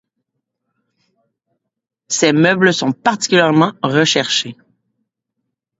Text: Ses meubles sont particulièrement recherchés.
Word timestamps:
Ses 2.07 2.33
meubles 2.33 2.73
sont 2.73 2.91
particulièrement 2.91 3.73
recherchés. 3.83 4.57